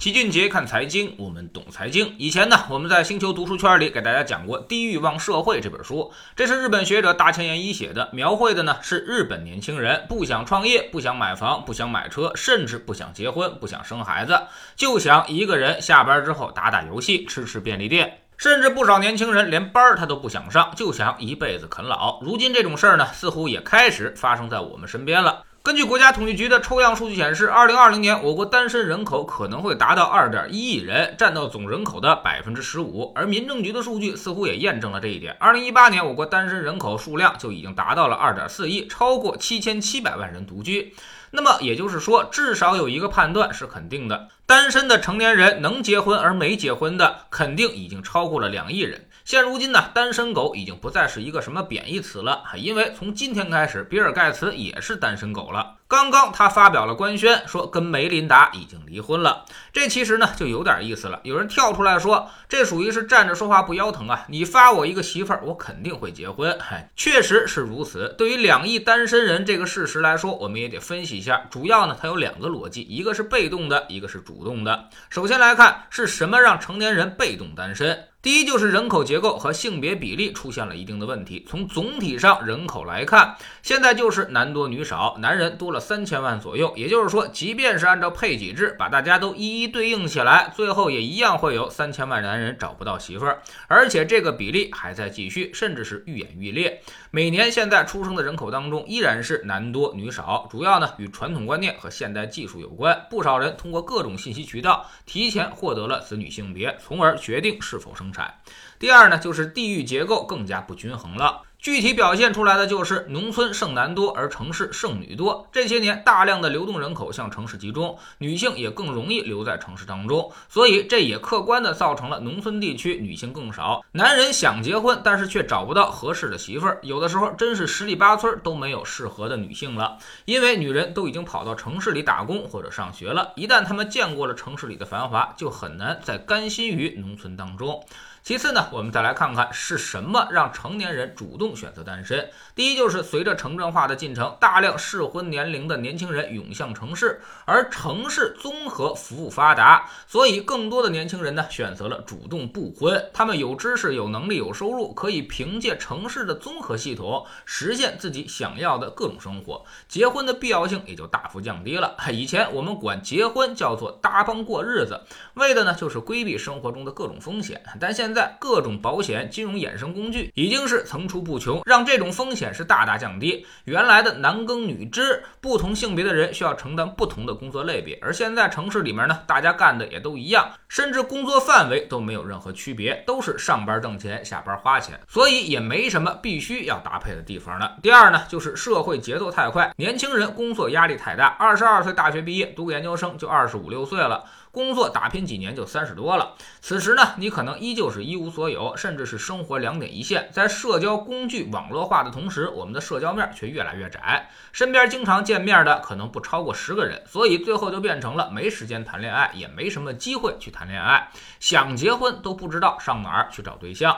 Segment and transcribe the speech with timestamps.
[0.00, 2.14] 齐俊杰看财经，我们懂财经。
[2.16, 14.40] 以前呢，我们在星球读书圈里给大家讲过《低欲望社会》这本书，这是日本学者大前研一写的，描绘的呢是日本年轻人不想创业、不想买房、不想买车，甚至不想结婚、不想生孩子，
[14.74, 22.22] 就想一个人下班之后打打游戏、吃吃便利店，甚至不少年轻人连班儿他都不想上，就想一辈子啃老。
[22.22, 25.42] 如今这种事儿呢，似乎也开始发生在我们身边了。
[25.62, 33.12] 根据国家统计局的抽样数据显示，二零二零年我国单身人口可能会达到二点一亿人，占到总人口的百分之十五。
[33.14, 35.36] 而民政局的数据似乎也验证了这一点。
[35.38, 40.94] 二零一八年，我国单身人口数量就已经达到了二点四亿，超过七千七百万人独居。
[41.32, 49.04] 那么也就是说，至少有一个判断是肯定的：单身的成年人能结婚而没结婚的，肯定已经超过了两亿人。
[49.24, 55.76] 现如今呢，单身狗已经不再是一个什么贬义词了，因为从今天开始，比尔盖茨也是单身狗了。
[55.86, 59.44] 刚刚他发表了官宣，说跟梅琳达已经离婚了。
[59.72, 61.18] 这其实呢就有点意思了。
[61.24, 64.24] 有人跳出来说，这属于是站着说话不腰疼啊！
[64.28, 66.56] 你发我一个媳妇儿，我肯定会结婚。
[66.60, 68.14] 嗨，确实是如此。
[68.16, 71.44] 对于两亿单身人这个事实来说，我们也得分析一下。
[71.50, 74.88] 主要呢，它有两个逻辑，一个是被动的，一个是主动的。
[75.08, 78.04] 首先来看是什么让成年人被动单身。
[78.22, 81.42] 第一就是人口结构和性别比例出现了一定的问题。
[81.48, 86.70] 从总体上人口来看，现在就是男多女少，男人多了三千万左右。
[86.76, 96.82] 也就是说，即便是按照配给制把大家都一一对应起来，最后也一样会有三千万男人找不到媳妇儿，而且这个比例还在继续，甚至是愈演愈烈。
[97.10, 103.06] 每年现在出生的人口当中，依然是男多女少，主要呢与传统观念和现代技术有关。
[103.08, 108.09] 不少人通过各种信息渠道提前获得了子女性别，从而决定是否生。
[108.12, 108.40] 产。
[108.78, 111.42] 第二呢，就是地域结构更加不均衡了。
[111.60, 115.46] 具体表现出来的就是农村剩男多，而城市剩女多。
[115.52, 123.84] 这些年，大量的流动人口向城市集中，女性也更容易留在城市当中，所以这也客观的造成了农村地区女性更少。
[123.92, 133.32] 男人想结婚，但是却找不到合适的媳妇儿，有的时候真是十里八村都没有适合的女性了，因为女人都已经跑到城市里打工或者上学了。
[133.36, 137.84] 一旦她们见过了城市里的繁华，就很难再甘心于农村当中。
[138.22, 142.30] 其次呢，我们再来看看是什么让成年人主动选择单身。
[142.54, 153.02] 第一，就是随着城镇化的进程，大量适婚年龄的年轻人涌向城市，而城市综合服务发达，所以更多的年轻人呢选择了主动不婚。
[153.12, 161.96] 他们有知识、有能力、有收入，可以凭借城市的综合系统实现自己想要的各种生活，结婚的必要性也就大幅降低了。
[162.12, 165.00] 以前我们管结婚叫做搭帮过日子，
[165.34, 173.46] 为的呢就是规避生活中的各种风险，但现在各种保险、金融衍生工具已经是层出不穷，穷让这种风险是大大降低。
[173.64, 187.78] 原来的男耕女织，不同性别的人需要承担不同的工作类别，而现在城市里面呢，大家干的也都一样，甚至工作范围都没有任何区别，都是上班挣钱，下班花钱，所以也没什么必须要搭配的地方了。
[187.82, 194.24] 第二呢，就是社会节奏太快，年轻人工作压力太大，二十二岁大学毕业，读个研究生就二十五六岁了。
[194.52, 200.28] 工作打拼几年就三十多了，此时呢，你可能依旧是一无所有，甚至是生活两点一线。
[200.32, 213.96] 在社交工具网络化的同时，我们的社交面却越来越窄，身边经常见面的可能不超过十个人，所以最后就变成了没时间谈恋爱，也没什么机会去谈恋爱，想结婚都不知道上哪儿去找对象。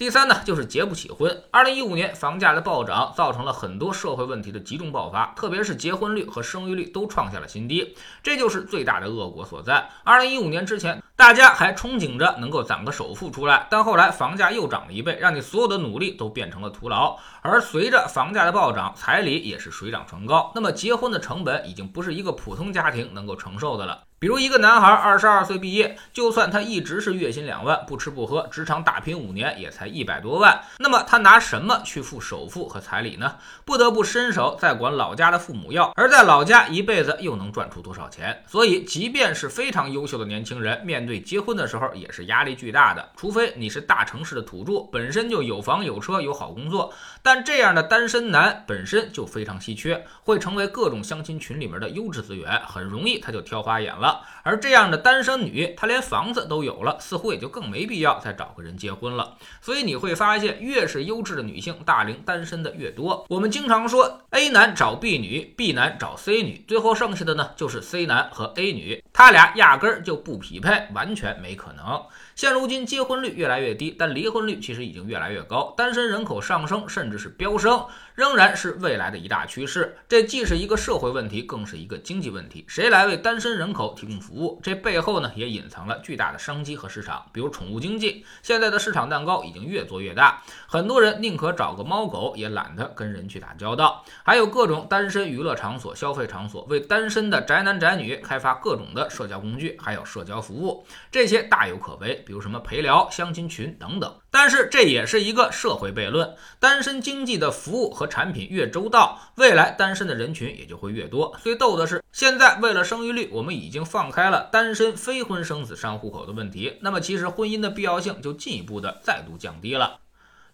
[0.00, 1.42] 第三呢，就是结不起婚。
[1.50, 9.90] 二零一五年房价的暴涨，造成了很多社会问题的集中爆发，特别是结婚率和生育率都创下了新低，这就是最大的恶果所在。
[10.02, 17.18] 二零一五年之前，大家还憧憬着能够攒个首付出来，但后来房价又涨了一倍，让你所有的努力都变成了徒劳。
[17.42, 24.04] 而随着房价的暴涨，彩礼也是水涨船高，那么结婚的成本已经不是一个普通家庭能够承受的了。
[24.20, 33.36] 比如一个男孩二十二岁毕业，就算他一直是月薪两万，不吃不喝，职场打拼五年也才一百多万，那么他拿什么去付首付和彩礼呢？
[33.64, 38.44] 不得不伸手再管老家的父母要，而在老家一辈子又能赚出多少钱？
[38.46, 43.08] 所以，即便是非常优秀的年轻人，面对结婚的时候也是压力巨大的。
[43.16, 46.92] 除非你是大城市的土著，本身就有房有车有好工作，
[47.22, 54.09] 但这样的单身男本身就非常稀缺，会成为各种相亲群里面的优质资源，很容易他就挑花眼了。
[54.42, 59.36] 而这样的单身女，她连房子都有了，似乎也就更没必要再找个人结婚了。
[59.60, 63.26] 所以你会发现，越是优质的女性，大龄单身的越多。
[63.28, 72.02] 我们经常说，A 男找 B 女，B 男找 C 女，最后剩下的呢，就是 C 男和 A 女，他俩压根儿就不匹配，完全没可能。
[72.40, 77.84] 现如今结婚率越来越低，但离婚率其实已经越来越高，单身人口上升甚至是飙升。
[78.14, 79.96] 仍然是未来的一大趋势。
[80.06, 82.64] 这既是一个社会问题，更是一个经济问题。
[82.66, 84.60] 谁来为单身人口提供服务？
[84.62, 87.24] 这背后呢，也隐藏了巨大的商机和市场。
[87.32, 94.04] 比如宠物经济，现在的市场蛋糕已经越做越大，很多人宁可找个猫狗，也懒得跟人去打交道。
[94.22, 102.22] 还有各种单身娱乐场所、消费场所，为单身的宅男宅女开发各种的社交工具，还有社交服务，这些大有可为。
[102.30, 104.14] 比如什么陪聊、相亲群等等。
[104.30, 111.36] 但是这也是一个社会悖论：单身经济的服务和产品越周到，未来单身的人群也就会越多。
[111.42, 119.98] 最逗的是，现在为了生育率，我们已经放开了单身非婚生子上户口的问题，那么其实婚姻的必要性就进一步的再度降低了。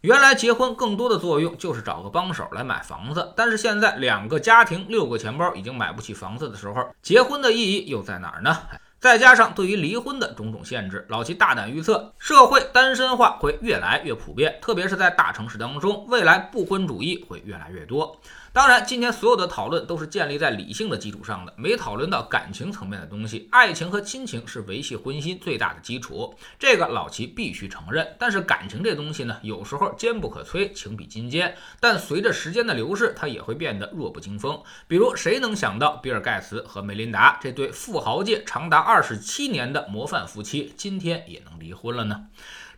[0.01, 8.57] 原来结婚更多的作用就是找个帮手来买房子，但是现在两个家庭六个钱包已经买不起房子的时候，结婚的意义又在哪儿呢？
[9.07, 18.21] 再加上对于离婚的种种限制，老齐大胆预测，社会单身化会越来越普遍，特别是在大城市当中，未来不婚主义会越来越多。
[18.53, 23.47] 当然，今天所有的讨论都是建立在理性的基础上的，没讨论到感情层面的东西。
[23.53, 28.17] 爱情和亲情是维系婚姻最大的基础，这个老齐必须承认。
[28.19, 31.55] 但是感情这东西呢，有时候坚不可摧，情比金坚。
[31.79, 34.59] 但随着时间的流逝，它也会变得弱不禁风。
[34.89, 42.29] 比如，谁能想到比尔盖茨和梅琳达这对富豪界长达二二十七年的模范夫妻，今天也能离婚了呢？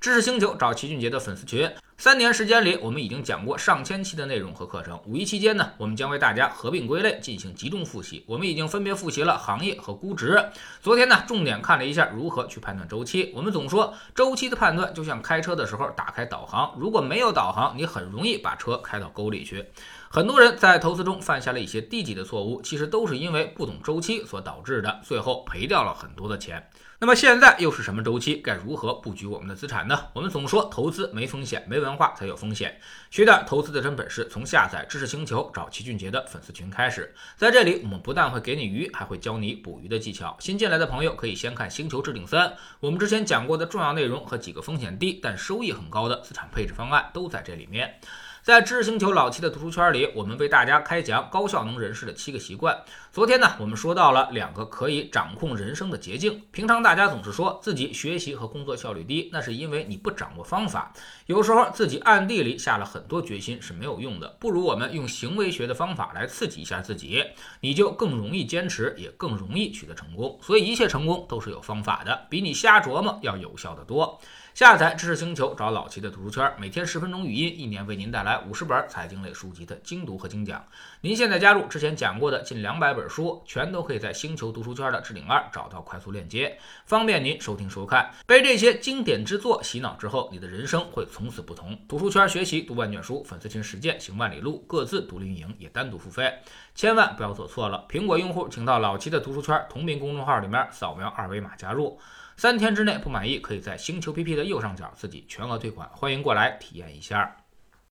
[0.00, 1.70] 知识星球找齐俊杰的粉丝群。
[2.00, 5.00] 三年时间里，我们已经讲过上千期的内容和课程。
[5.04, 8.22] 五一期间呢，我们将为大家合并归类，进行集中复习。
[8.28, 10.40] 我们已经分别复习了行业和估值。
[10.80, 13.32] 昨天呢，重点看了一下如何去判断周期。
[13.34, 19.66] 我们总说周期的判断就像开车的时候打开导航，如果没有导航，你很容易把车开到沟里去。
[20.08, 26.64] 很多人在投资中犯下了一些低级的错误，其实都是因为不懂周期所导致的，最后赔掉了很多的钱。
[27.00, 28.34] 那么现在又是什么周期？
[28.38, 30.06] 该如何布局我们的资产呢？
[30.14, 32.76] 我们总说投资没风险，没文化才有风险。
[33.08, 37.14] 学点投资的真本事，从下载知识星球找齐俊杰的粉丝群开始。
[37.36, 40.36] 在这里，我们不但会给你鱼，还会教你捕鱼的技巧。
[40.40, 42.48] 新进来的朋友可以先看《星球置顶三》，
[42.80, 48.00] 我们之前讲过的重要内容和几个风险低但收益很高的资产配置方案都在这里面。
[48.48, 52.82] 在知识星球老七的读书圈里，我们为大家开讲高效能人士的七个习惯。
[53.12, 56.40] 昨天呢，我们说到了两个可以掌控人生的捷径。
[56.50, 60.90] 平常大家总是说自己学习和工作效率低，那是因为你不掌握方法。
[61.26, 67.22] 有时候自己暗地里下了很多决心是没有用的，不如我们用行为学的方法来刺激一下自己，
[67.60, 70.38] 你就更容易坚持，也更容易取得成功。
[70.40, 74.18] 所以一切成功都是有方法的，比你瞎琢磨要有效的多。
[74.58, 80.66] 下载知识星球，找老齐的读书圈，每天十分钟语音，一年为您带来五十本财经类书籍的精读和精讲。
[81.00, 88.10] 您现在加入之前讲过的近两百本书，全都可以在星球读书圈的置顶二找到快速链接，方便您收听收看。
[88.26, 91.78] 被这些经典之作洗脑之后，你的人生会从此不同。
[91.86, 96.34] 读书圈学习读万卷书，粉丝群实践行万里路，各自独立运营也单独付费，
[96.74, 97.86] 千万不要做错了。
[97.88, 101.96] 苹果用户请到老齐的读书圈同名公众号里面扫描二维码加入。
[102.38, 107.36] 三天之内不满意，可以在星球 PP 的右上角自己全额退款，欢迎过来体验一下。